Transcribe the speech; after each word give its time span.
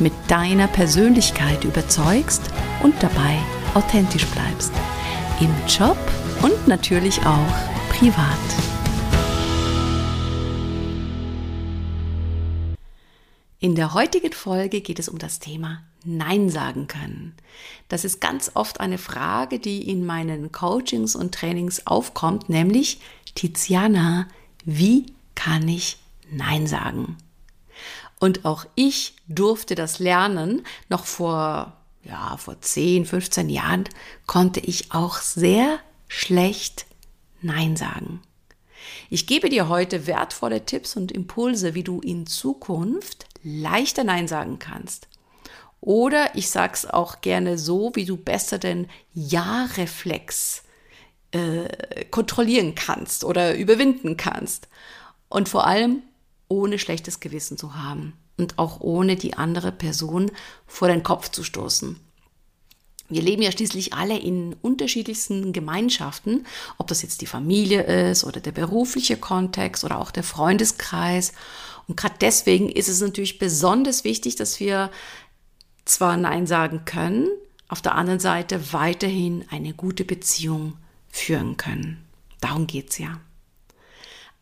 mit 0.00 0.12
deiner 0.28 0.68
Persönlichkeit 0.68 1.64
überzeugst 1.64 2.42
und 2.82 2.94
dabei 3.02 3.38
authentisch 3.74 4.26
bleibst. 4.26 4.72
Im 5.40 5.54
Job 5.66 5.98
und 6.42 6.66
natürlich 6.66 7.20
auch 7.20 7.54
privat. 7.90 8.38
In 13.60 13.74
der 13.74 13.92
heutigen 13.92 14.32
Folge 14.32 14.80
geht 14.80 15.00
es 15.00 15.08
um 15.08 15.18
das 15.18 15.40
Thema 15.40 15.82
Nein 16.04 16.48
sagen 16.48 16.86
können. 16.86 17.34
Das 17.88 18.04
ist 18.04 18.20
ganz 18.20 18.52
oft 18.54 18.80
eine 18.80 18.98
Frage, 18.98 19.58
die 19.58 19.90
in 19.90 20.06
meinen 20.06 20.52
Coachings 20.52 21.16
und 21.16 21.34
Trainings 21.34 21.86
aufkommt, 21.86 22.48
nämlich 22.48 23.00
Tiziana, 23.34 24.28
wie 24.64 25.06
kann 25.34 25.68
ich 25.68 25.98
Nein 26.30 26.66
sagen? 26.66 27.16
Und 28.20 28.44
auch 28.44 28.66
ich 28.74 29.14
durfte 29.28 29.74
das 29.74 29.98
lernen. 29.98 30.64
Noch 30.88 31.04
vor, 31.04 31.76
ja, 32.02 32.36
vor 32.36 32.60
10, 32.60 33.06
15 33.06 33.48
Jahren 33.48 33.84
konnte 34.26 34.60
ich 34.60 34.92
auch 34.92 35.18
sehr 35.18 35.78
schlecht 36.08 36.86
Nein 37.40 37.76
sagen. 37.76 38.20
Ich 39.10 39.26
gebe 39.26 39.48
dir 39.48 39.68
heute 39.68 40.06
wertvolle 40.06 40.64
Tipps 40.64 40.96
und 40.96 41.12
Impulse, 41.12 41.74
wie 41.74 41.84
du 41.84 42.00
in 42.00 42.26
Zukunft 42.26 43.26
leichter 43.42 44.04
Nein 44.04 44.28
sagen 44.28 44.58
kannst. 44.58 45.08
Oder 45.80 46.34
ich 46.34 46.50
sag's 46.50 46.86
auch 46.86 47.20
gerne 47.20 47.56
so, 47.56 47.92
wie 47.94 48.04
du 48.04 48.16
besser 48.16 48.58
den 48.58 48.88
Ja-Reflex 49.14 50.64
äh, 51.30 52.04
kontrollieren 52.10 52.74
kannst 52.74 53.24
oder 53.24 53.56
überwinden 53.56 54.16
kannst. 54.16 54.68
Und 55.28 55.48
vor 55.48 55.66
allem, 55.66 56.02
ohne 56.48 56.78
schlechtes 56.78 57.20
Gewissen 57.20 57.58
zu 57.58 57.74
haben 57.74 58.14
und 58.36 58.58
auch 58.58 58.80
ohne 58.80 59.16
die 59.16 59.34
andere 59.34 59.72
Person 59.72 60.30
vor 60.66 60.88
den 60.88 61.02
Kopf 61.02 61.30
zu 61.30 61.44
stoßen. 61.44 62.00
Wir 63.10 63.22
leben 63.22 63.42
ja 63.42 63.50
schließlich 63.50 63.94
alle 63.94 64.18
in 64.18 64.54
unterschiedlichsten 64.60 65.52
Gemeinschaften, 65.52 66.46
ob 66.76 66.88
das 66.88 67.02
jetzt 67.02 67.22
die 67.22 67.26
Familie 67.26 67.82
ist 68.10 68.24
oder 68.24 68.40
der 68.40 68.52
berufliche 68.52 69.16
Kontext 69.16 69.82
oder 69.82 69.98
auch 69.98 70.10
der 70.10 70.22
Freundeskreis. 70.22 71.32
Und 71.86 71.96
gerade 71.96 72.16
deswegen 72.20 72.68
ist 72.68 72.88
es 72.88 73.00
natürlich 73.00 73.38
besonders 73.38 74.04
wichtig, 74.04 74.36
dass 74.36 74.60
wir 74.60 74.90
zwar 75.86 76.18
Nein 76.18 76.46
sagen 76.46 76.84
können, 76.84 77.28
auf 77.68 77.80
der 77.80 77.94
anderen 77.94 78.20
Seite 78.20 78.74
weiterhin 78.74 79.44
eine 79.50 79.72
gute 79.72 80.04
Beziehung 80.04 80.76
führen 81.08 81.56
können. 81.56 82.04
Darum 82.40 82.66
geht's 82.66 82.98
ja. 82.98 83.20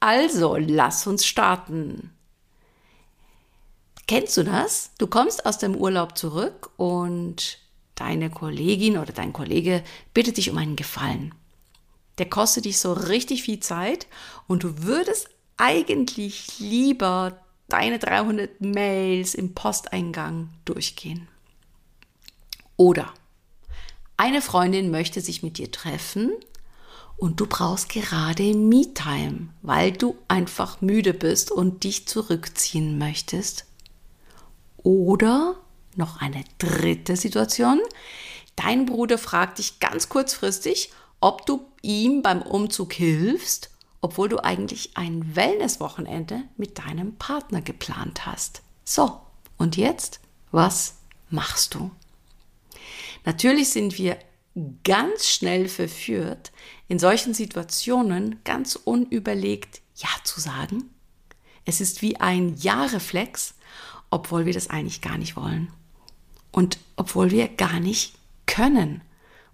Also, 0.07 0.55
lass 0.57 1.05
uns 1.09 1.27
starten. 1.27 2.13
Kennst 4.07 4.37
du 4.37 4.45
das? 4.45 4.93
Du 4.99 5.09
kommst 5.09 5.45
aus 5.45 5.59
dem 5.59 5.75
Urlaub 5.75 6.17
zurück 6.17 6.71
und 6.77 7.59
deine 7.97 8.31
Kollegin 8.31 8.99
oder 8.99 9.13
dein 9.13 9.33
Kollege 9.33 9.83
bittet 10.15 10.37
dich 10.37 10.49
um 10.49 10.59
einen 10.59 10.77
Gefallen. 10.77 11.35
Der 12.19 12.31
kostet 12.31 12.67
dich 12.67 12.79
so 12.79 12.93
richtig 12.93 13.43
viel 13.43 13.59
Zeit 13.59 14.07
und 14.47 14.63
du 14.63 14.85
würdest 14.85 15.29
eigentlich 15.57 16.61
lieber 16.61 17.41
deine 17.67 17.99
300 17.99 18.61
Mails 18.61 19.35
im 19.35 19.55
Posteingang 19.55 20.51
durchgehen. 20.65 21.27
Oder 22.77 23.13
eine 24.17 24.41
Freundin 24.41 24.93
möchte 24.93 25.21
sich 25.21 25.43
mit 25.43 25.59
dir 25.59 25.73
treffen 25.73 26.31
und 27.17 27.41
du 27.41 27.47
brauchst 27.47 27.89
gerade 27.89 28.55
Me-Time, 28.55 29.49
weil 29.63 29.93
du 29.93 30.17
einfach 30.29 30.81
müde 30.81 31.15
bist 31.15 31.51
und 31.51 31.85
dich 31.85 32.07
zurückziehen 32.07 32.99
möchtest. 32.99 33.65
Oder 34.77 35.57
noch 35.97 36.21
eine 36.21 36.45
dritte 36.59 37.17
Situation. 37.17 37.81
Dein 38.55 38.87
Bruder 38.87 39.19
fragt 39.19 39.59
dich 39.59 39.81
ganz 39.81 40.09
kurzfristig, 40.09 40.91
ob 41.21 41.47
du 41.47 41.67
ihm 41.83 42.23
beim 42.23 42.43
Umzug 42.43 42.93
hilfst, 42.93 43.71
obwohl 44.01 44.29
du 44.29 44.39
eigentlich 44.39 44.97
ein 44.97 45.35
Wellnesswochenende 45.35 46.43
mit 46.57 46.79
deinem 46.79 47.17
Partner 47.17 47.63
geplant 47.63 48.27
hast. 48.27 48.63
So, 48.85 49.21
und 49.57 49.77
jetzt, 49.77 50.21
was 50.53 50.97
machst 51.31 51.75
du? 51.75 51.91
Natürlich 53.25 53.71
sind 53.71 53.99
wir 53.99 54.19
ganz 54.85 55.29
schnell 55.29 55.69
verführt, 55.69 56.53
in 56.89 56.99
solchen 56.99 57.35
Situationen 57.35 58.41
ganz 58.45 58.77
unüberlegt 58.77 59.81
Ja 59.97 60.09
zu 60.25 60.41
sagen. 60.41 60.91
Es 61.65 61.81
ist 61.81 62.03
wie 62.03 62.21
ein 62.21 62.57
Ja-Reflex, 62.57 63.55
obwohl 64.11 64.47
wir 64.47 64.53
das 64.53 64.71
eigentlich 64.71 65.01
gar 65.01 65.19
nicht 65.19 65.37
wollen. 65.37 65.73
Und 66.53 66.79
obwohl 66.97 67.31
wir 67.31 67.49
gar 67.49 67.81
nicht 67.81 68.15
können. 68.47 69.03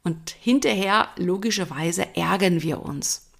Und 0.04 0.30
hinterher, 0.30 1.08
logischerweise, 1.16 2.14
ärgern 2.16 2.62
wir 2.62 2.82
uns. 2.82 3.30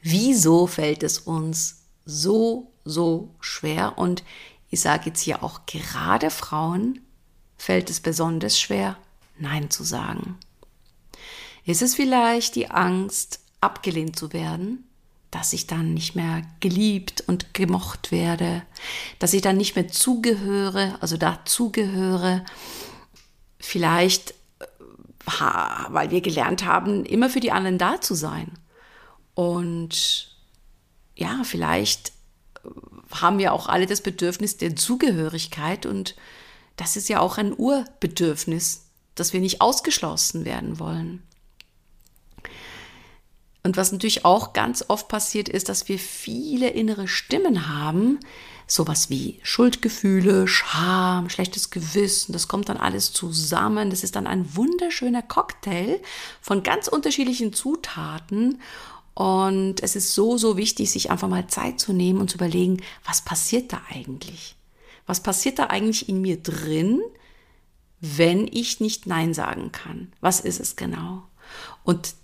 Wieso 0.00 0.66
fällt 0.66 1.02
es 1.02 1.18
uns 1.18 1.82
so, 2.04 2.72
so 2.84 3.34
schwer? 3.40 3.98
Und 3.98 4.22
ich 4.70 4.80
sage 4.80 5.06
jetzt 5.06 5.20
hier 5.20 5.42
auch 5.42 5.66
gerade 5.66 6.30
Frauen 6.30 7.00
fällt 7.56 7.90
es 7.90 8.00
besonders 8.00 8.60
schwer, 8.60 8.96
Nein 9.38 9.70
zu 9.70 9.82
sagen. 9.82 10.38
Ist 11.68 11.82
es 11.82 11.94
vielleicht 11.94 12.54
die 12.54 12.70
Angst, 12.70 13.40
abgelehnt 13.60 14.18
zu 14.18 14.32
werden? 14.32 14.88
Dass 15.30 15.52
ich 15.52 15.66
dann 15.66 15.92
nicht 15.92 16.14
mehr 16.14 16.40
geliebt 16.60 17.24
und 17.26 17.52
gemocht 17.52 18.10
werde? 18.10 18.62
Dass 19.18 19.34
ich 19.34 19.42
dann 19.42 19.58
nicht 19.58 19.76
mehr 19.76 19.86
zugehöre, 19.86 20.96
also 21.02 21.18
dazugehöre? 21.18 22.42
Vielleicht, 23.58 24.30
äh, 24.60 24.64
weil 25.88 26.10
wir 26.10 26.22
gelernt 26.22 26.64
haben, 26.64 27.04
immer 27.04 27.28
für 27.28 27.40
die 27.40 27.52
anderen 27.52 27.76
da 27.76 28.00
zu 28.00 28.14
sein. 28.14 28.50
Und 29.34 30.34
ja, 31.16 31.42
vielleicht, 31.44 32.12
haben 33.10 33.36
wir 33.36 33.52
auch 33.52 33.68
alle 33.68 33.84
das 33.84 34.00
Bedürfnis 34.00 34.56
der 34.56 34.74
Zugehörigkeit 34.74 35.84
und 35.84 36.16
das 36.76 36.96
ist 36.96 37.10
ja 37.10 37.20
auch 37.20 37.36
ein 37.36 37.52
Urbedürfnis, 37.54 38.86
dass 39.14 39.34
wir 39.34 39.40
nicht 39.40 39.60
ausgeschlossen 39.60 40.46
werden 40.46 40.78
wollen. 40.78 41.22
Und 43.68 43.76
was 43.76 43.92
natürlich 43.92 44.24
auch 44.24 44.54
ganz 44.54 44.82
oft 44.88 45.08
passiert 45.08 45.50
ist, 45.50 45.68
dass 45.68 45.90
wir 45.90 45.98
viele 45.98 46.70
innere 46.70 47.06
Stimmen 47.06 47.68
haben, 47.68 48.18
sowas 48.66 49.10
wie 49.10 49.40
Schuldgefühle, 49.42 50.48
Scham, 50.48 51.28
schlechtes 51.28 51.68
Gewissen, 51.68 52.32
das 52.32 52.48
kommt 52.48 52.70
dann 52.70 52.78
alles 52.78 53.12
zusammen. 53.12 53.90
Das 53.90 54.04
ist 54.04 54.16
dann 54.16 54.26
ein 54.26 54.56
wunderschöner 54.56 55.20
Cocktail 55.20 56.00
von 56.40 56.62
ganz 56.62 56.88
unterschiedlichen 56.88 57.52
Zutaten. 57.52 58.62
Und 59.12 59.82
es 59.82 59.96
ist 59.96 60.14
so, 60.14 60.38
so 60.38 60.56
wichtig, 60.56 60.90
sich 60.90 61.10
einfach 61.10 61.28
mal 61.28 61.46
Zeit 61.48 61.78
zu 61.78 61.92
nehmen 61.92 62.22
und 62.22 62.30
zu 62.30 62.38
überlegen, 62.38 62.78
was 63.04 63.20
passiert 63.20 63.74
da 63.74 63.82
eigentlich? 63.90 64.56
Was 65.06 65.22
passiert 65.22 65.58
da 65.58 65.64
eigentlich 65.64 66.08
in 66.08 66.22
mir 66.22 66.42
drin, 66.42 67.02
wenn 68.00 68.48
ich 68.50 68.80
nicht 68.80 69.06
Nein 69.06 69.34
sagen 69.34 69.72
kann? 69.72 70.10
Was 70.22 70.40
ist 70.40 70.58
es 70.58 70.74
genau? 70.74 71.24
Und 71.84 72.14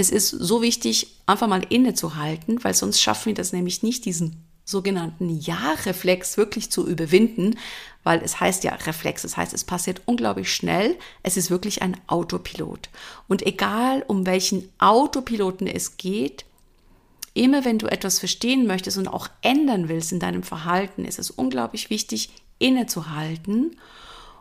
es 0.00 0.08
ist 0.08 0.30
so 0.30 0.62
wichtig, 0.62 1.08
einfach 1.26 1.46
mal 1.46 1.62
innezuhalten, 1.68 2.64
weil 2.64 2.72
sonst 2.72 3.02
schaffen 3.02 3.26
wir 3.26 3.34
das 3.34 3.52
nämlich 3.52 3.82
nicht, 3.82 4.06
diesen 4.06 4.42
sogenannten 4.64 5.38
Ja-Reflex 5.40 6.38
wirklich 6.38 6.70
zu 6.70 6.88
überwinden, 6.88 7.58
weil 8.02 8.22
es 8.22 8.40
heißt 8.40 8.64
ja 8.64 8.72
Reflex, 8.72 9.22
das 9.22 9.36
heißt, 9.36 9.52
es 9.52 9.64
passiert 9.64 10.00
unglaublich 10.06 10.54
schnell, 10.54 10.96
es 11.22 11.36
ist 11.36 11.50
wirklich 11.50 11.82
ein 11.82 11.98
Autopilot. 12.06 12.88
Und 13.28 13.46
egal, 13.46 14.02
um 14.06 14.24
welchen 14.24 14.70
Autopiloten 14.78 15.66
es 15.66 15.98
geht, 15.98 16.46
immer 17.34 17.66
wenn 17.66 17.78
du 17.78 17.86
etwas 17.86 18.18
verstehen 18.20 18.66
möchtest 18.66 18.96
und 18.96 19.06
auch 19.06 19.28
ändern 19.42 19.90
willst 19.90 20.12
in 20.12 20.20
deinem 20.20 20.44
Verhalten, 20.44 21.04
ist 21.04 21.18
es 21.18 21.30
unglaublich 21.30 21.90
wichtig, 21.90 22.30
innezuhalten 22.58 23.76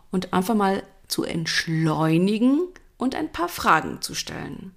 und 0.09 0.31
einfach 0.31 0.55
mal 0.55 0.83
zu 1.09 1.25
entschleunigen 1.25 2.61
und 2.97 3.13
ein 3.13 3.29
paar 3.29 3.49
Fragen 3.49 4.01
zu 4.01 4.15
stellen. 4.15 4.73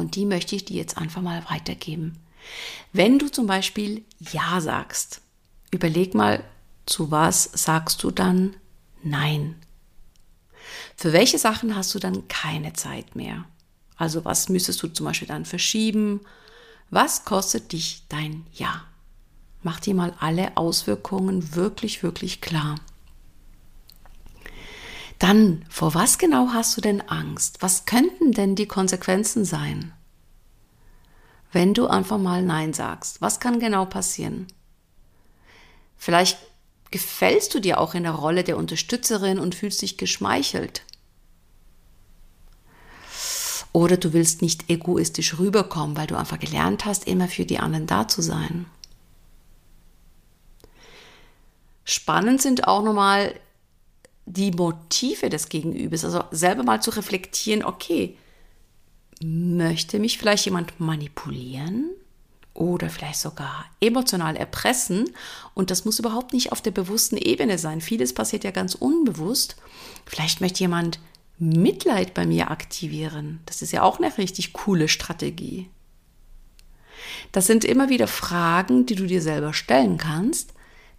Und 0.00 0.16
die 0.16 0.26
möchte 0.26 0.56
ich 0.56 0.64
dir 0.64 0.76
jetzt 0.76 0.98
einfach 0.98 1.22
mal 1.22 1.44
weitergeben. 1.48 2.18
Wenn 2.92 3.18
du 3.18 3.28
zum 3.28 3.46
Beispiel 3.46 4.04
Ja 4.32 4.60
sagst, 4.60 5.20
überleg 5.70 6.14
mal, 6.14 6.42
zu 6.86 7.10
was 7.10 7.44
sagst 7.52 8.02
du 8.02 8.10
dann 8.10 8.56
Nein? 9.02 9.56
Für 10.96 11.12
welche 11.12 11.38
Sachen 11.38 11.74
hast 11.76 11.94
du 11.94 11.98
dann 11.98 12.28
keine 12.28 12.72
Zeit 12.72 13.16
mehr? 13.16 13.44
Also 13.96 14.24
was 14.24 14.48
müsstest 14.48 14.82
du 14.82 14.88
zum 14.88 15.06
Beispiel 15.06 15.28
dann 15.28 15.44
verschieben? 15.44 16.20
Was 16.90 17.24
kostet 17.24 17.72
dich 17.72 18.02
dein 18.08 18.46
Ja? 18.52 18.84
Mach 19.62 19.80
dir 19.80 19.94
mal 19.94 20.14
alle 20.20 20.56
Auswirkungen 20.56 21.54
wirklich, 21.54 22.02
wirklich 22.02 22.40
klar. 22.40 22.76
Dann, 25.20 25.64
vor 25.68 25.94
was 25.94 26.18
genau 26.18 26.48
hast 26.52 26.76
du 26.76 26.80
denn 26.80 27.00
Angst? 27.02 27.58
Was 27.60 27.84
könnten 27.84 28.32
denn 28.32 28.56
die 28.56 28.66
Konsequenzen 28.66 29.44
sein? 29.44 29.92
wenn 31.52 31.74
du 31.74 31.86
einfach 31.86 32.18
mal 32.18 32.42
Nein 32.42 32.72
sagst? 32.72 33.20
Was 33.20 33.40
kann 33.40 33.60
genau 33.60 33.84
passieren? 33.84 34.46
Vielleicht 35.96 36.38
gefällst 36.90 37.54
du 37.54 37.60
dir 37.60 37.78
auch 37.78 37.94
in 37.94 38.04
der 38.04 38.12
Rolle 38.12 38.44
der 38.44 38.56
Unterstützerin 38.56 39.38
und 39.38 39.54
fühlst 39.54 39.82
dich 39.82 39.96
geschmeichelt. 39.96 40.82
Oder 43.72 43.96
du 43.96 44.12
willst 44.12 44.42
nicht 44.42 44.68
egoistisch 44.68 45.38
rüberkommen, 45.38 45.96
weil 45.96 46.08
du 46.08 46.16
einfach 46.16 46.40
gelernt 46.40 46.84
hast, 46.84 47.06
immer 47.06 47.28
für 47.28 47.44
die 47.44 47.60
anderen 47.60 47.86
da 47.86 48.08
zu 48.08 48.20
sein. 48.22 48.66
Spannend 51.84 52.42
sind 52.42 52.66
auch 52.66 52.82
nochmal 52.82 53.38
die 54.30 54.52
Motive 54.52 55.28
des 55.28 55.48
Gegenübers, 55.48 56.04
also 56.04 56.24
selber 56.30 56.62
mal 56.62 56.80
zu 56.80 56.90
reflektieren, 56.90 57.64
okay, 57.64 58.16
möchte 59.22 59.98
mich 59.98 60.18
vielleicht 60.18 60.44
jemand 60.44 60.78
manipulieren 60.78 61.90
oder 62.54 62.88
vielleicht 62.90 63.18
sogar 63.18 63.66
emotional 63.80 64.36
erpressen. 64.36 65.10
Und 65.54 65.70
das 65.70 65.84
muss 65.84 65.98
überhaupt 65.98 66.32
nicht 66.32 66.52
auf 66.52 66.62
der 66.62 66.70
bewussten 66.70 67.16
Ebene 67.16 67.58
sein. 67.58 67.80
Vieles 67.80 68.14
passiert 68.14 68.44
ja 68.44 68.50
ganz 68.50 68.74
unbewusst. 68.74 69.56
Vielleicht 70.06 70.40
möchte 70.40 70.60
jemand 70.60 71.00
Mitleid 71.38 72.14
bei 72.14 72.26
mir 72.26 72.50
aktivieren. 72.50 73.40
Das 73.46 73.62
ist 73.62 73.72
ja 73.72 73.82
auch 73.82 73.98
eine 73.98 74.16
richtig 74.16 74.52
coole 74.52 74.88
Strategie. 74.88 75.68
Das 77.32 77.46
sind 77.46 77.64
immer 77.64 77.88
wieder 77.88 78.06
Fragen, 78.06 78.86
die 78.86 78.94
du 78.94 79.06
dir 79.06 79.22
selber 79.22 79.54
stellen 79.54 79.96
kannst, 79.98 80.52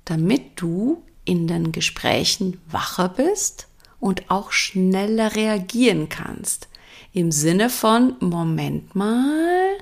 damit 0.06 0.60
du 0.60 1.04
in 1.26 1.48
den 1.48 1.72
Gesprächen 1.72 2.60
wacher 2.70 3.10
bist 3.10 3.68
und 4.00 4.30
auch 4.30 4.52
schneller 4.52 5.36
reagieren 5.36 6.10
kannst 6.10 6.68
im 7.14 7.32
Sinne 7.32 7.70
von, 7.70 8.16
Moment 8.20 8.96
mal, 8.96 9.78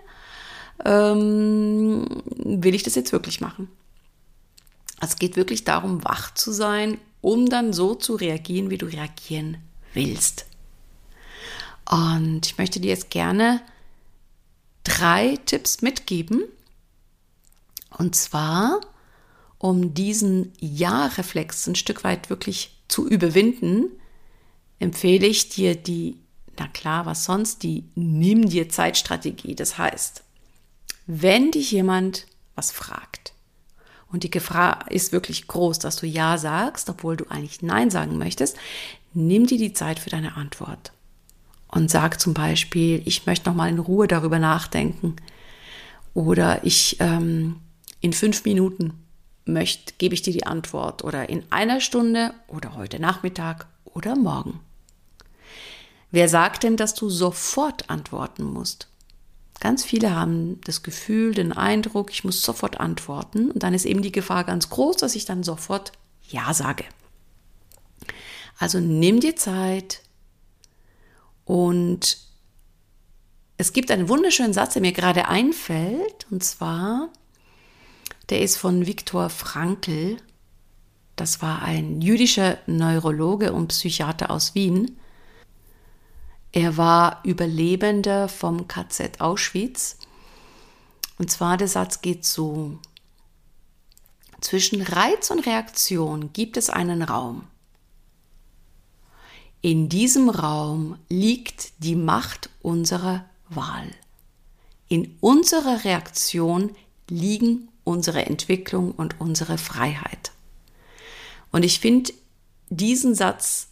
ähm, 0.86 2.06
will 2.25 2.74
ich 2.74 2.83
das 2.83 2.95
jetzt 2.95 3.12
wirklich 3.12 3.41
machen? 3.41 3.69
Es 5.01 5.18
geht 5.18 5.36
wirklich 5.36 5.63
darum, 5.63 6.03
wach 6.03 6.33
zu 6.33 6.51
sein, 6.51 6.97
um 7.21 7.47
dann 7.47 7.74
so 7.74 7.95
zu 7.95 8.15
reagieren, 8.15 8.69
wie 8.69 8.77
du 8.77 8.85
reagieren 8.85 9.57
willst. 9.94 10.45
Und 11.89 12.45
ich 12.45 12.57
möchte 12.57 12.80
dir 12.80 12.89
jetzt 12.89 13.09
gerne 13.09 13.62
drei 14.83 15.38
Tipps 15.45 15.81
mitgeben. 15.81 16.44
Und 17.97 18.15
zwar, 18.15 18.81
um 19.59 19.94
diesen 19.94 20.53
Ja-Reflex 20.59 21.67
ein 21.67 21.75
Stück 21.75 22.03
weit 22.03 22.29
wirklich 22.31 22.81
zu 22.88 23.07
überwinden, 23.07 23.89
empfehle 24.79 25.27
ich 25.27 25.50
dir 25.50 25.75
die 25.75 26.17
na 26.59 26.67
klar, 26.67 27.06
was 27.06 27.23
sonst? 27.23 27.63
Die 27.63 27.85
Nimm 27.95 28.50
dir 28.50 28.69
Zeitstrategie. 28.69 29.56
Das 29.56 29.77
heißt, 29.77 30.23
wenn 31.07 31.51
dich 31.51 31.71
jemand 31.71 32.27
was 32.56 32.71
fragt 32.71 33.33
und 34.11 34.23
die 34.23 34.29
Gefahr 34.29 34.91
ist 34.91 35.13
wirklich 35.13 35.47
groß, 35.47 35.79
dass 35.79 35.95
du 35.95 36.06
Ja 36.06 36.38
sagst, 36.38 36.89
obwohl 36.89 37.15
du 37.15 37.25
eigentlich 37.29 37.61
Nein 37.61 37.89
sagen 37.89 38.17
möchtest, 38.17 38.57
nimm 39.13 39.47
dir 39.47 39.57
die 39.57 39.73
Zeit 39.73 40.00
für 40.00 40.09
deine 40.09 40.35
Antwort 40.35 40.91
und 41.69 41.89
sag 41.89 42.19
zum 42.19 42.33
Beispiel, 42.33 43.01
ich 43.06 43.25
möchte 43.25 43.50
noch 43.50 43.56
mal 43.56 43.69
in 43.69 43.79
Ruhe 43.79 44.07
darüber 44.07 44.39
nachdenken 44.39 45.15
oder 46.13 46.65
ich 46.65 46.97
ähm, 47.00 47.61
in 48.01 48.11
fünf 48.11 48.44
Minuten 48.44 48.94
möchte, 49.45 49.94
gebe 49.97 50.13
ich 50.13 50.21
dir 50.21 50.33
die 50.33 50.45
Antwort 50.45 51.03
oder 51.03 51.30
in 51.30 51.44
einer 51.51 51.81
Stunde 51.81 52.33
oder 52.47 52.75
heute 52.75 52.99
Nachmittag 52.99 53.68
oder 53.85 54.16
morgen. 54.16 54.59
Wer 56.11 56.28
sagt 56.28 56.63
denn, 56.63 56.78
dass 56.78 56.95
du 56.95 57.09
sofort 57.09 57.90
antworten 57.90 58.44
musst? 58.44 58.87
Ganz 59.59 59.83
viele 59.83 60.16
haben 60.16 60.61
das 60.61 60.83
Gefühl, 60.83 61.33
den 61.33 61.52
Eindruck, 61.52 62.11
ich 62.11 62.23
muss 62.23 62.42
sofort 62.42 62.80
antworten. 62.80 63.52
Und 63.52 63.63
dann 63.63 63.73
ist 63.73 63.85
eben 63.85 64.02
die 64.02 64.11
Gefahr 64.11 64.44
ganz 64.44 64.69
groß, 64.69 64.97
dass 64.97 65.16
ich 65.16 65.25
dann 65.25 65.44
sofort 65.44 65.92
Ja 66.30 66.54
sage. 66.54 66.85
Also 68.57 68.80
nimm 68.80 69.19
dir 69.19 69.35
Zeit 69.35 70.02
und 71.45 72.18
es 73.57 73.73
gibt 73.73 73.92
einen 73.92 74.07
wunderschönen 74.07 74.54
Satz, 74.54 74.73
der 74.73 74.81
mir 74.81 74.94
gerade 74.94 75.28
einfällt, 75.28 76.28
und 76.31 76.44
zwar, 76.44 77.09
der 78.30 78.42
ist 78.42 78.57
von 78.57 78.86
Viktor 78.86 79.30
Frankl. 79.30 80.18
Das 81.16 81.42
war 81.42 81.62
ein 81.62 82.02
jüdischer 82.02 82.57
Neurologe 82.68 83.54
und 83.54 83.69
Psychiater 83.69 84.30
aus 84.31 84.56
Wien. 84.56 84.98
Er 86.52 86.78
war 86.78 87.21
Überlebender 87.24 88.28
vom 88.28 88.68
KZ 88.68 89.21
Auschwitz. 89.21 89.98
Und 91.18 91.30
zwar 91.30 91.57
der 91.57 91.68
Satz 91.68 92.02
geht 92.02 92.26
so. 92.26 92.80
Zwischen 94.42 94.81
Reiz 94.81 95.30
und 95.31 95.45
Reaktion 95.45 96.31
gibt 96.31 96.56
es 96.56 96.69
einen 96.69 97.02
Raum. 97.02 97.45
In 99.62 99.90
diesem 99.90 100.30
Raum 100.30 100.98
liegt 101.09 101.83
die 101.83 101.95
Macht 101.95 102.50
unserer 102.62 103.26
Wahl. 103.50 103.92
In 104.88 105.18
unserer 105.19 105.83
Reaktion 105.83 106.76
liegen 107.09 107.69
unsere 107.89 108.25
Entwicklung 108.25 108.91
und 108.91 109.19
unsere 109.19 109.57
Freiheit. 109.57 110.31
Und 111.51 111.65
ich 111.65 111.79
finde 111.79 112.13
diesen 112.69 113.15
Satz 113.15 113.67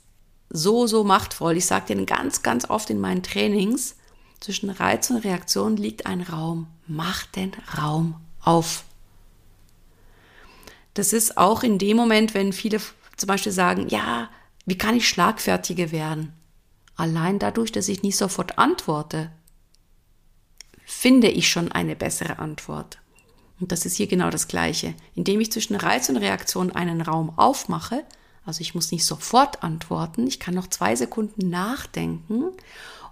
so, 0.49 0.87
so 0.87 1.03
machtvoll. 1.03 1.57
Ich 1.57 1.67
sage 1.67 1.87
denen 1.87 2.05
ganz, 2.05 2.41
ganz 2.41 2.69
oft 2.69 2.89
in 2.89 2.99
meinen 2.99 3.21
Trainings, 3.21 3.95
zwischen 4.39 4.69
Reiz 4.69 5.09
und 5.09 5.17
Reaktion 5.17 5.77
liegt 5.77 6.05
ein 6.05 6.21
Raum. 6.21 6.67
Mach 6.87 7.25
den 7.25 7.51
Raum 7.77 8.15
auf. 8.41 8.83
Das 10.93 11.13
ist 11.13 11.37
auch 11.37 11.63
in 11.63 11.77
dem 11.77 11.97
Moment, 11.97 12.33
wenn 12.33 12.53
viele 12.53 12.79
zum 13.17 13.27
Beispiel 13.27 13.51
sagen, 13.51 13.87
ja, 13.89 14.29
wie 14.65 14.77
kann 14.77 14.95
ich 14.95 15.07
schlagfertiger 15.07 15.91
werden? 15.91 16.33
Allein 16.95 17.39
dadurch, 17.39 17.71
dass 17.71 17.87
ich 17.87 18.03
nicht 18.03 18.17
sofort 18.17 18.57
antworte, 18.57 19.31
finde 20.85 21.29
ich 21.29 21.49
schon 21.49 21.71
eine 21.71 21.95
bessere 21.95 22.39
Antwort. 22.39 22.99
Und 23.59 23.71
das 23.71 23.85
ist 23.85 23.95
hier 23.95 24.07
genau 24.07 24.29
das 24.29 24.47
Gleiche. 24.47 24.93
Indem 25.15 25.39
ich 25.41 25.51
zwischen 25.51 25.75
Reiz 25.75 26.09
und 26.09 26.17
Reaktion 26.17 26.71
einen 26.71 27.01
Raum 27.01 27.37
aufmache, 27.37 28.03
also 28.45 28.61
ich 28.61 28.75
muss 28.75 28.91
nicht 28.91 29.05
sofort 29.05 29.63
antworten, 29.63 30.27
ich 30.27 30.39
kann 30.39 30.53
noch 30.53 30.67
zwei 30.67 30.95
Sekunden 30.95 31.49
nachdenken 31.49 32.45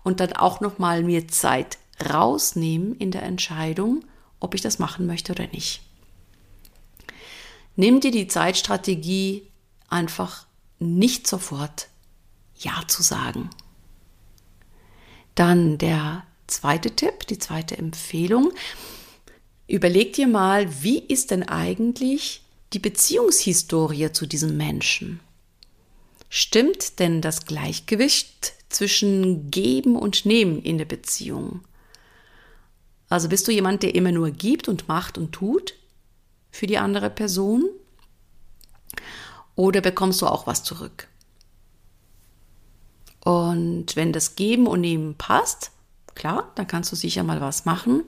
und 0.03 0.19
dann 0.19 0.33
auch 0.33 0.61
noch 0.61 0.77
mal 0.77 1.03
mir 1.03 1.27
Zeit 1.27 1.77
rausnehmen 2.09 2.95
in 2.97 3.11
der 3.11 3.23
Entscheidung, 3.23 4.05
ob 4.39 4.53
ich 4.53 4.61
das 4.61 4.79
machen 4.79 5.07
möchte 5.07 5.31
oder 5.31 5.47
nicht. 5.47 5.81
Nimm 7.75 7.99
dir 7.99 8.11
die 8.11 8.27
Zeitstrategie 8.27 9.47
einfach 9.89 10.45
nicht 10.79 11.27
sofort 11.27 11.87
Ja 12.57 12.83
zu 12.87 13.03
sagen. 13.03 13.49
Dann 15.35 15.77
der 15.77 16.23
zweite 16.47 16.91
Tipp, 16.91 17.27
die 17.27 17.39
zweite 17.39 17.77
Empfehlung. 17.77 18.53
Überleg 19.67 20.13
dir 20.13 20.27
mal, 20.27 20.83
wie 20.83 20.99
ist 20.99 21.31
denn 21.31 21.43
eigentlich 21.43 22.43
die 22.73 22.79
Beziehungshistorie 22.79 24.11
zu 24.11 24.25
diesem 24.25 24.57
Menschen? 24.57 25.19
Stimmt 26.29 26.99
denn 26.99 27.21
das 27.21 27.45
Gleichgewicht 27.45 28.53
zwischen 28.69 29.49
Geben 29.49 29.95
und 29.95 30.25
Nehmen 30.25 30.61
in 30.61 30.77
der 30.77 30.85
Beziehung? 30.85 31.61
Also 33.09 33.29
bist 33.29 33.47
du 33.47 33.51
jemand, 33.51 33.83
der 33.83 33.95
immer 33.95 34.11
nur 34.11 34.31
gibt 34.31 34.67
und 34.67 34.87
macht 34.87 35.17
und 35.17 35.31
tut 35.31 35.73
für 36.51 36.67
die 36.67 36.77
andere 36.77 37.09
Person? 37.09 37.69
Oder 39.55 39.81
bekommst 39.81 40.21
du 40.21 40.27
auch 40.27 40.47
was 40.47 40.63
zurück? 40.63 41.07
Und 43.23 43.95
wenn 43.95 44.13
das 44.13 44.35
Geben 44.35 44.67
und 44.67 44.81
Nehmen 44.81 45.15
passt, 45.15 45.71
klar, 46.13 46.51
dann 46.55 46.67
kannst 46.67 46.91
du 46.91 46.95
sicher 46.95 47.23
mal 47.23 47.41
was 47.41 47.65
machen. 47.65 48.03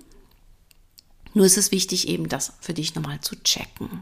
Nur 1.38 1.46
ist 1.46 1.60
es 1.60 1.70
wichtig, 1.70 2.08
eben 2.08 2.30
das 2.30 2.54
für 2.62 2.74
dich 2.74 2.96
nochmal 2.96 3.22
zu 3.22 3.36
checken, 3.44 4.02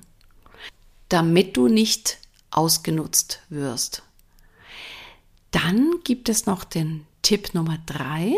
damit 1.09 1.57
du 1.57 1.67
nicht 1.67 2.17
ausgenutzt 2.49 3.41
wirst. 3.49 4.03
Dann 5.51 5.95
gibt 6.05 6.29
es 6.29 6.45
noch 6.45 6.63
den 6.63 7.05
Tipp 7.23 7.53
Nummer 7.53 7.77
drei, 7.85 8.37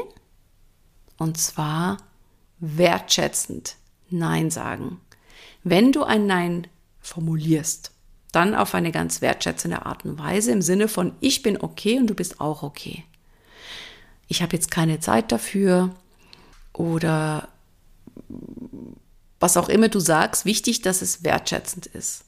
und 1.20 1.38
zwar 1.38 1.98
wertschätzend 2.58 3.75
Nein 4.10 4.50
sagen. 4.50 5.00
Wenn 5.63 5.92
du 5.92 6.01
ein 6.01 6.25
Nein 6.25 6.66
formulierst, 7.00 7.92
dann 8.32 8.56
auf 8.56 8.74
eine 8.74 8.92
ganz 8.92 9.22
wertschätzende 9.22 9.86
Art 9.86 10.06
und 10.06 10.18
Weise 10.18 10.51
im 10.51 10.63
Sinne 10.63 10.88
von 10.88 11.13
ich 11.20 11.44
bin 11.44 11.62
okay 11.62 12.00
und 12.00 12.08
du 12.08 12.16
bist 12.16 12.42
auch 12.42 12.63
okay. 12.63 13.04
Ich 14.27 14.42
habe 14.42 14.56
jetzt 14.56 14.72
keine 14.72 15.00
Zeit 15.00 15.32
dafür 15.32 15.94
oder 16.74 17.50
was 19.39 19.58
auch 19.58 19.70
immer 19.70 19.89
du 19.89 20.00
sagst, 20.00 20.46
wichtig, 20.46 20.82
dass 20.82 21.01
es 21.01 21.24
wertschätzend 21.24 21.86
ist. 21.88 22.24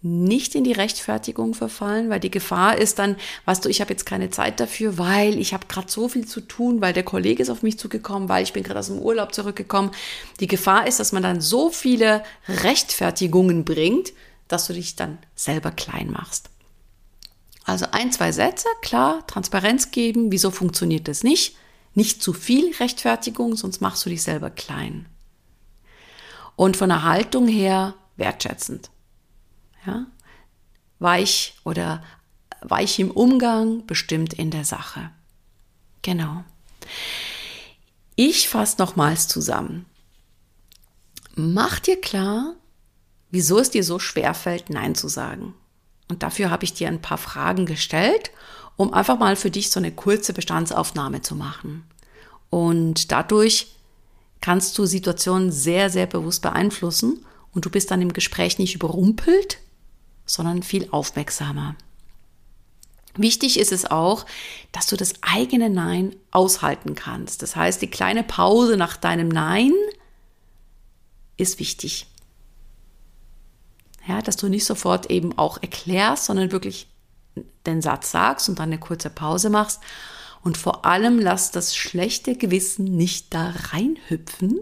Nicht 0.00 0.54
in 0.54 0.62
die 0.62 0.72
Rechtfertigung 0.72 1.54
verfallen, 1.54 2.08
weil 2.08 2.20
die 2.20 2.30
Gefahr 2.30 2.78
ist 2.78 3.00
dann, 3.00 3.16
weißt 3.46 3.64
du, 3.64 3.68
ich 3.68 3.80
habe 3.80 3.90
jetzt 3.90 4.06
keine 4.06 4.30
Zeit 4.30 4.60
dafür, 4.60 4.96
weil 4.96 5.40
ich 5.40 5.52
habe 5.52 5.66
gerade 5.66 5.90
so 5.90 6.08
viel 6.08 6.24
zu 6.24 6.40
tun, 6.40 6.80
weil 6.80 6.92
der 6.92 7.02
Kollege 7.02 7.42
ist 7.42 7.50
auf 7.50 7.64
mich 7.64 7.80
zugekommen, 7.80 8.28
weil 8.28 8.44
ich 8.44 8.52
bin 8.52 8.62
gerade 8.62 8.78
aus 8.78 8.86
dem 8.86 9.00
Urlaub 9.00 9.34
zurückgekommen. 9.34 9.90
Die 10.38 10.46
Gefahr 10.46 10.86
ist, 10.86 11.00
dass 11.00 11.10
man 11.10 11.24
dann 11.24 11.40
so 11.40 11.70
viele 11.70 12.22
Rechtfertigungen 12.46 13.64
bringt, 13.64 14.12
dass 14.46 14.68
du 14.68 14.72
dich 14.72 14.94
dann 14.94 15.18
selber 15.34 15.72
klein 15.72 16.12
machst. 16.12 16.48
Also 17.64 17.86
ein, 17.90 18.12
zwei 18.12 18.30
Sätze, 18.30 18.68
klar, 18.82 19.26
Transparenz 19.26 19.90
geben, 19.90 20.30
wieso 20.30 20.52
funktioniert 20.52 21.08
das 21.08 21.24
nicht? 21.24 21.56
Nicht 21.94 22.22
zu 22.22 22.32
viel 22.32 22.72
Rechtfertigung, 22.76 23.56
sonst 23.56 23.80
machst 23.80 24.06
du 24.06 24.10
dich 24.10 24.22
selber 24.22 24.48
klein 24.48 25.06
und 26.58 26.76
von 26.76 26.88
der 26.88 27.04
Haltung 27.04 27.46
her 27.46 27.94
wertschätzend. 28.16 28.90
Ja? 29.86 30.06
Weich 30.98 31.54
oder 31.62 32.02
weich 32.62 32.98
im 32.98 33.12
Umgang, 33.12 33.86
bestimmt 33.86 34.32
in 34.34 34.50
der 34.50 34.64
Sache. 34.64 35.10
Genau. 36.02 36.42
Ich 38.16 38.48
fasse 38.48 38.78
nochmals 38.78 39.28
zusammen. 39.28 39.86
Mach 41.36 41.78
dir 41.78 42.00
klar, 42.00 42.56
wieso 43.30 43.60
es 43.60 43.70
dir 43.70 43.84
so 43.84 44.00
schwer 44.00 44.34
fällt, 44.34 44.68
Nein 44.68 44.96
zu 44.96 45.06
sagen. 45.06 45.54
Und 46.08 46.24
dafür 46.24 46.50
habe 46.50 46.64
ich 46.64 46.74
dir 46.74 46.88
ein 46.88 47.00
paar 47.00 47.18
Fragen 47.18 47.66
gestellt, 47.66 48.32
um 48.76 48.92
einfach 48.92 49.16
mal 49.16 49.36
für 49.36 49.52
dich 49.52 49.70
so 49.70 49.78
eine 49.78 49.92
kurze 49.92 50.32
Bestandsaufnahme 50.32 51.22
zu 51.22 51.36
machen. 51.36 51.88
Und 52.50 53.12
dadurch 53.12 53.77
kannst 54.40 54.76
du 54.78 54.86
Situationen 54.86 55.50
sehr, 55.50 55.90
sehr 55.90 56.06
bewusst 56.06 56.42
beeinflussen 56.42 57.24
und 57.52 57.64
du 57.64 57.70
bist 57.70 57.90
dann 57.90 58.02
im 58.02 58.12
Gespräch 58.12 58.58
nicht 58.58 58.74
überrumpelt, 58.74 59.58
sondern 60.26 60.62
viel 60.62 60.88
aufmerksamer. 60.90 61.74
Wichtig 63.16 63.58
ist 63.58 63.72
es 63.72 63.84
auch, 63.90 64.26
dass 64.70 64.86
du 64.86 64.96
das 64.96 65.14
eigene 65.22 65.70
Nein 65.70 66.14
aushalten 66.30 66.94
kannst. 66.94 67.42
Das 67.42 67.56
heißt, 67.56 67.82
die 67.82 67.90
kleine 67.90 68.22
Pause 68.22 68.76
nach 68.76 68.96
deinem 68.96 69.28
Nein 69.28 69.72
ist 71.36 71.58
wichtig. 71.58 72.06
Ja, 74.06 74.22
dass 74.22 74.36
du 74.36 74.48
nicht 74.48 74.64
sofort 74.64 75.10
eben 75.10 75.36
auch 75.36 75.60
erklärst, 75.60 76.26
sondern 76.26 76.52
wirklich 76.52 76.86
den 77.66 77.82
Satz 77.82 78.10
sagst 78.12 78.48
und 78.48 78.58
dann 78.58 78.70
eine 78.70 78.78
kurze 78.78 79.10
Pause 79.10 79.50
machst 79.50 79.80
und 80.42 80.56
vor 80.56 80.84
allem 80.84 81.18
lass 81.18 81.50
das 81.50 81.76
schlechte 81.76 82.36
Gewissen 82.36 82.84
nicht 82.96 83.34
da 83.34 83.54
reinhüpfen, 83.72 84.60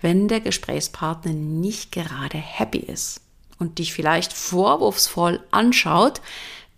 wenn 0.00 0.28
der 0.28 0.40
Gesprächspartner 0.40 1.32
nicht 1.32 1.92
gerade 1.92 2.38
happy 2.38 2.78
ist 2.78 3.20
und 3.58 3.78
dich 3.78 3.92
vielleicht 3.92 4.32
vorwurfsvoll 4.32 5.42
anschaut. 5.50 6.20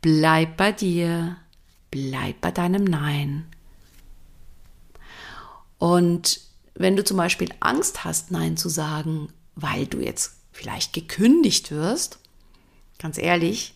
Bleib 0.00 0.56
bei 0.56 0.72
dir, 0.72 1.36
bleib 1.90 2.40
bei 2.40 2.50
deinem 2.50 2.84
Nein. 2.84 3.46
Und 5.78 6.40
wenn 6.74 6.96
du 6.96 7.04
zum 7.04 7.16
Beispiel 7.16 7.48
Angst 7.60 8.04
hast, 8.04 8.30
Nein 8.30 8.56
zu 8.56 8.68
sagen, 8.68 9.32
weil 9.54 9.86
du 9.86 9.98
jetzt 9.98 10.36
vielleicht 10.52 10.92
gekündigt 10.92 11.70
wirst, 11.70 12.18
ganz 12.98 13.18
ehrlich, 13.18 13.74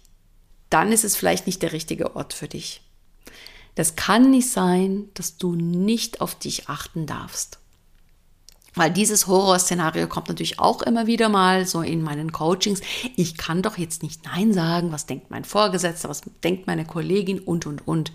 dann 0.71 0.93
ist 0.93 1.05
es 1.05 1.17
vielleicht 1.17 1.47
nicht 1.47 1.63
der 1.63 1.73
richtige 1.73 2.17
Ort 2.17 2.33
für 2.33 2.49
dich. 2.49 2.82
Das 3.75 3.97
kann 3.97 4.31
nicht 4.31 4.51
sein, 4.51 5.09
dass 5.15 5.39
du 5.39 5.55
nicht 5.55 6.21
auf 6.21 6.35
dich 6.35 6.69
achten 6.69 7.07
darfst. 7.07 7.59
Weil 8.75 8.91
dieses 8.91 9.27
Horrorszenario 9.27 10.07
kommt 10.09 10.29
natürlich 10.29 10.59
auch 10.59 10.83
immer 10.83 11.07
wieder 11.07 11.29
mal 11.29 11.67
so 11.67 11.83
in 11.83 12.03
meinen 12.03 12.33
Coachings. 12.33 12.81
Ich 13.17 13.37
kann 13.37 13.61
doch 13.63 13.77
jetzt 13.77 14.03
nicht 14.03 14.25
Nein 14.25 14.55
sagen. 14.55 14.93
Was 14.93 15.07
denkt 15.07 15.31
mein 15.31 15.45
Vorgesetzter? 15.45 16.09
Was 16.09 16.23
denkt 16.43 16.67
meine 16.67 16.87
Kollegin? 16.87 17.39
Und, 17.39 17.67
und, 17.67 17.87
und. 17.87 18.13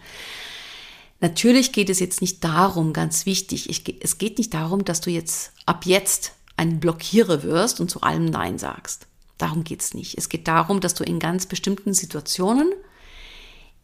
Natürlich 1.19 1.71
geht 1.71 1.89
es 1.89 1.99
jetzt 1.99 2.21
nicht 2.21 2.43
darum, 2.43 2.93
ganz 2.93 3.25
wichtig, 3.25 3.69
ich, 3.71 4.03
es 4.03 4.19
geht 4.19 4.37
nicht 4.37 4.53
darum, 4.53 4.85
dass 4.85 5.01
du 5.01 5.09
jetzt 5.09 5.51
ab 5.65 5.85
jetzt 5.87 6.33
ein 6.57 6.79
Blockierer 6.79 7.41
wirst 7.41 7.79
und 7.79 7.89
zu 7.89 8.01
allem 8.01 8.25
Nein 8.25 8.59
sagst. 8.59 9.07
Darum 9.37 9.63
geht 9.63 9.81
es 9.81 9.93
nicht. 9.93 10.17
Es 10.17 10.29
geht 10.29 10.47
darum, 10.47 10.79
dass 10.79 10.93
du 10.93 11.03
in 11.03 11.19
ganz 11.19 11.45
bestimmten 11.45 11.93
Situationen 11.93 12.71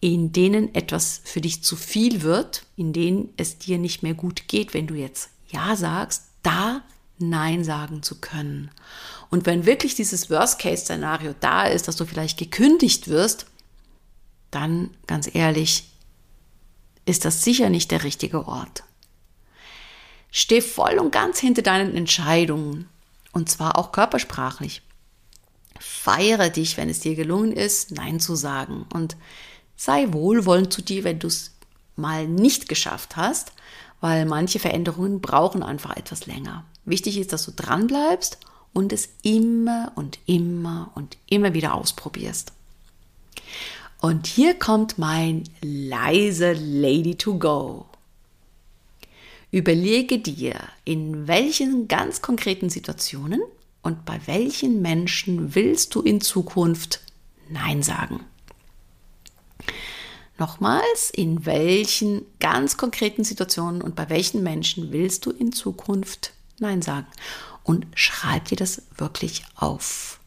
in 0.03 0.33
denen 0.33 0.75
etwas 0.75 1.22
für 1.24 1.39
dich 1.39 1.63
zu 1.63 1.77
viel 1.77 2.24
wird, 2.24 2.65
in 2.75 2.91
denen 2.91 3.33
es 3.38 3.57
dir 3.57 3.77
nicht 3.77 4.03
mehr 4.03 4.13
gut 4.13 4.50
geht, 4.50 4.74
wenn 4.74 4.86
du 4.86 4.95
jetzt 4.95 5.29
Ja 5.48 5.77
sagst, 5.77 6.24
da 6.41 6.81
Nein 7.19 7.63
sagen 7.63 8.03
zu 8.03 8.19
können. 8.19 8.69
Und 9.29 9.45
wenn 9.45 9.65
wirklich 9.65 9.95
dieses 9.95 10.29
Worst-Case-Szenario 10.29 11.33
da 11.39 11.63
ist, 11.63 11.88
dass 11.88 11.95
du 11.95 12.03
vielleicht 12.03 12.38
gekündigt 12.38 13.07
wirst, 13.07 13.45
dann 14.51 14.89
ganz 15.07 15.33
ehrlich, 15.33 15.89
ist 17.05 17.24
das 17.24 17.41
sicher 17.41 17.69
nicht 17.69 17.89
der 17.89 18.03
richtige 18.03 18.45
Ort. 18.45 18.83
Steh 20.31 20.60
voll 20.60 21.00
und 21.00 21.12
ganz 21.12 21.39
hinter 21.39 21.62
deinen 21.62 21.95
Entscheidungen 21.95 22.89
und 23.31 23.50
zwar 23.50 23.77
auch 23.77 23.93
körpersprachlich. 23.93 24.81
Feiere 25.79 26.50
dich, 26.50 26.75
wenn 26.75 26.89
es 26.89 27.00
dir 27.00 27.15
gelungen 27.15 27.53
ist, 27.53 27.91
Nein 27.91 28.19
zu 28.19 28.36
sagen 28.36 28.86
und 28.93 29.15
sei 29.83 30.13
wohlwollend 30.13 30.71
zu 30.71 30.81
dir, 30.81 31.03
wenn 31.03 31.19
du 31.19 31.27
es 31.27 31.51
mal 31.97 32.25
nicht 32.25 32.69
geschafft 32.69 33.17
hast, 33.17 33.51
weil 33.99 34.25
manche 34.25 34.59
Veränderungen 34.59 35.19
brauchen 35.19 35.61
einfach 35.61 35.97
etwas 35.97 36.25
länger. 36.25 36.63
Wichtig 36.85 37.17
ist, 37.17 37.33
dass 37.33 37.43
du 37.43 37.51
dran 37.51 37.87
bleibst 37.87 38.37
und 38.71 38.93
es 38.93 39.09
immer 39.23 39.91
und 39.95 40.19
immer 40.25 40.91
und 40.95 41.17
immer 41.27 41.53
wieder 41.53 41.73
ausprobierst. 41.73 42.53
Und 43.99 44.25
hier 44.25 44.53
kommt 44.53 44.97
mein 44.97 45.43
leise 45.61 46.53
Lady 46.53 47.15
to 47.15 47.37
go. 47.37 47.85
Überlege 49.51 50.19
dir, 50.19 50.55
in 50.85 51.27
welchen 51.27 51.89
ganz 51.89 52.21
konkreten 52.21 52.69
Situationen 52.69 53.41
und 53.81 54.05
bei 54.05 54.19
welchen 54.27 54.81
Menschen 54.81 55.55
willst 55.55 55.93
du 55.93 56.01
in 56.01 56.21
Zukunft 56.21 57.01
Nein 57.49 57.83
sagen. 57.83 58.21
Nochmals, 60.43 61.09
in 61.09 61.45
welchen 61.45 62.25
ganz 62.41 62.75
konkreten 62.75 63.23
Situationen 63.23 63.81
und 63.81 63.95
bei 63.95 64.09
welchen 64.09 64.43
Menschen 64.43 64.91
willst 64.91 65.25
du 65.25 65.31
in 65.31 65.53
Zukunft 65.53 66.33
Nein 66.59 66.81
sagen? 66.81 67.07
und 67.63 67.88
schreib 67.95 68.50
dir 68.50 68.57
das 68.57 68.81
wirklich 68.97 69.45
auf. 69.55 70.19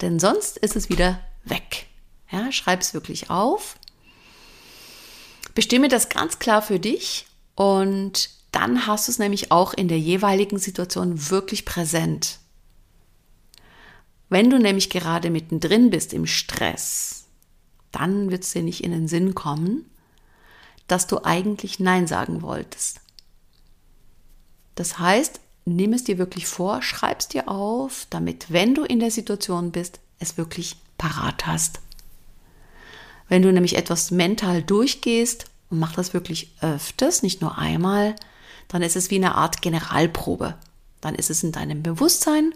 Denn 0.00 0.18
sonst 0.18 0.58
ist 0.58 0.74
es 0.74 0.88
wieder 0.88 1.20
weg. 1.44 1.86
Ja, 2.32 2.50
schreib 2.50 2.80
es 2.80 2.94
wirklich 2.94 3.30
auf. 3.30 3.76
Bestimme 5.54 5.86
das 5.86 6.08
ganz 6.08 6.40
klar 6.40 6.62
für 6.62 6.80
dich 6.80 7.26
und 7.54 8.30
dann 8.50 8.88
hast 8.88 9.06
du 9.06 9.12
es 9.12 9.20
nämlich 9.20 9.52
auch 9.52 9.72
in 9.72 9.86
der 9.86 10.00
jeweiligen 10.00 10.58
Situation 10.58 11.30
wirklich 11.30 11.64
präsent. 11.64 12.40
Wenn 14.28 14.50
du 14.50 14.58
nämlich 14.58 14.90
gerade 14.90 15.30
mittendrin 15.30 15.90
bist 15.90 16.12
im 16.12 16.26
Stress, 16.26 17.19
dann 17.92 18.30
wird 18.30 18.44
es 18.44 18.52
dir 18.52 18.62
nicht 18.62 18.84
in 18.84 18.92
den 18.92 19.08
Sinn 19.08 19.34
kommen, 19.34 19.86
dass 20.86 21.06
du 21.06 21.24
eigentlich 21.24 21.78
Nein 21.78 22.06
sagen 22.06 22.42
wolltest. 22.42 23.00
Das 24.74 24.98
heißt, 24.98 25.40
nimm 25.64 25.92
es 25.92 26.04
dir 26.04 26.18
wirklich 26.18 26.46
vor, 26.46 26.82
schreib 26.82 27.20
es 27.20 27.28
dir 27.28 27.48
auf, 27.48 28.06
damit, 28.10 28.50
wenn 28.50 28.74
du 28.74 28.84
in 28.84 29.00
der 29.00 29.10
Situation 29.10 29.72
bist, 29.72 30.00
es 30.18 30.36
wirklich 30.36 30.76
parat 30.98 31.46
hast. 31.46 31.80
Wenn 33.28 33.42
du 33.42 33.52
nämlich 33.52 33.76
etwas 33.76 34.10
mental 34.10 34.62
durchgehst 34.62 35.46
und 35.70 35.78
mach 35.78 35.92
das 35.92 36.14
wirklich 36.14 36.52
öfters, 36.60 37.22
nicht 37.22 37.40
nur 37.40 37.58
einmal, 37.58 38.16
dann 38.68 38.82
ist 38.82 38.96
es 38.96 39.10
wie 39.10 39.16
eine 39.16 39.34
Art 39.34 39.62
Generalprobe. 39.62 40.56
Dann 41.00 41.14
ist 41.14 41.30
es 41.30 41.42
in 41.42 41.52
deinem 41.52 41.82
Bewusstsein 41.82 42.52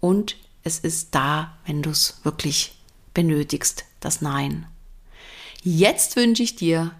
und 0.00 0.36
es 0.62 0.78
ist 0.78 1.14
da, 1.14 1.56
wenn 1.66 1.82
du 1.82 1.90
es 1.90 2.20
wirklich 2.22 2.78
benötigst, 3.14 3.84
das 4.00 4.20
Nein. 4.20 4.66
Jetzt 5.62 6.16
wünsche 6.16 6.42
ich 6.42 6.56
dir 6.56 6.92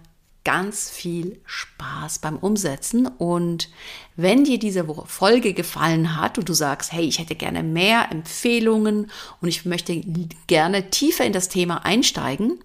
ganz 0.43 0.89
viel 0.89 1.39
Spaß 1.45 2.19
beim 2.19 2.37
Umsetzen. 2.37 3.07
Und 3.07 3.69
wenn 4.15 4.43
dir 4.43 4.59
diese 4.59 4.85
Folge 5.05 5.53
gefallen 5.53 6.15
hat 6.15 6.37
und 6.37 6.49
du 6.49 6.53
sagst, 6.53 6.91
hey, 6.91 7.03
ich 7.03 7.19
hätte 7.19 7.35
gerne 7.35 7.63
mehr 7.63 8.11
Empfehlungen 8.11 9.11
und 9.39 9.47
ich 9.47 9.65
möchte 9.65 10.01
gerne 10.47 10.89
tiefer 10.89 11.25
in 11.25 11.33
das 11.33 11.49
Thema 11.49 11.85
einsteigen, 11.85 12.59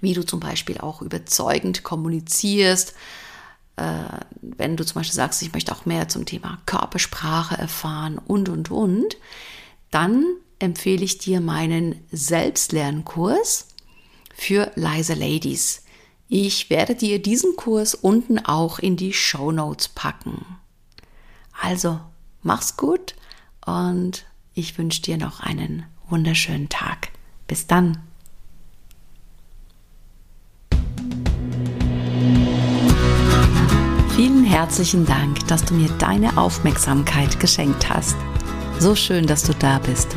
wie 0.00 0.12
du 0.12 0.24
zum 0.24 0.40
Beispiel 0.40 0.78
auch 0.78 1.00
überzeugend 1.00 1.82
kommunizierst, 1.82 2.94
äh, 3.76 4.04
wenn 4.42 4.76
du 4.76 4.84
zum 4.84 4.96
Beispiel 4.96 5.14
sagst, 5.14 5.40
ich 5.42 5.52
möchte 5.52 5.72
auch 5.72 5.86
mehr 5.86 6.08
zum 6.08 6.26
Thema 6.26 6.58
Körpersprache 6.66 7.56
erfahren 7.56 8.18
und, 8.18 8.50
und, 8.50 8.70
und, 8.70 9.16
dann 9.90 10.24
empfehle 10.62 11.04
ich 11.04 11.18
dir 11.18 11.40
meinen 11.40 12.00
Selbstlernkurs 12.12 13.68
für 14.34 14.70
leise 14.76 15.14
Ladies. 15.14 15.82
Ich 16.28 16.70
werde 16.70 16.94
dir 16.94 17.20
diesen 17.20 17.56
Kurs 17.56 17.94
unten 17.94 18.38
auch 18.38 18.78
in 18.78 18.96
die 18.96 19.12
Show 19.12 19.52
Notes 19.52 19.88
packen. 19.88 20.46
Also, 21.60 22.00
mach's 22.42 22.76
gut 22.76 23.14
und 23.66 24.24
ich 24.54 24.78
wünsche 24.78 25.02
dir 25.02 25.18
noch 25.18 25.40
einen 25.40 25.84
wunderschönen 26.08 26.68
Tag. 26.68 27.10
Bis 27.46 27.66
dann. 27.66 27.98
Vielen 34.14 34.44
herzlichen 34.44 35.06
Dank, 35.06 35.46
dass 35.48 35.64
du 35.64 35.74
mir 35.74 35.88
deine 35.98 36.36
Aufmerksamkeit 36.36 37.40
geschenkt 37.40 37.88
hast. 37.90 38.16
So 38.78 38.94
schön, 38.94 39.26
dass 39.26 39.42
du 39.42 39.54
da 39.54 39.78
bist. 39.78 40.16